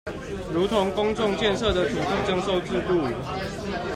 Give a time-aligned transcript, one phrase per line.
[0.51, 3.03] 如同公眾建設的土地徵收制度